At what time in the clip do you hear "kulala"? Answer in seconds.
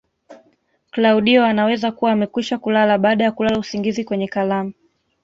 2.57-2.97, 3.31-3.59